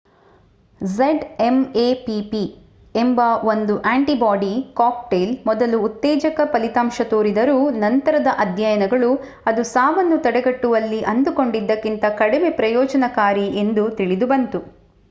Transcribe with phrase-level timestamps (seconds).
[0.81, 2.07] zmapp
[2.95, 3.19] ಎಂಬ
[3.49, 9.11] ಒಂದು antibody cocktail ಮೊದಲು ಉತ್ತೇಜಕ ಫಲಿತಾಂಶ ತೋರಿದರೂ ನಂತರದ ಅಧ್ಯಯನಗಳು
[9.47, 14.61] ಅದು ಸಾವನ್ನು ತಡೆಗಟ್ಟುವಲ್ಲಿ ಅಂದುಕೊಂಡದ್ದಕ್ಕಿಂತ ಕಡಿಮೆ ಪ್ರಯೋಜನಕಾರಿ ಎಂದು ತಿಳಿದು ಬಂತು